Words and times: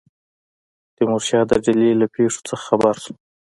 تیمورشاه 0.95 1.43
د 1.47 1.51
ډهلي 1.63 1.91
له 2.01 2.07
پیښو 2.13 2.39
څخه 2.49 2.63
خبر 2.69 2.95
شو. 3.03 3.13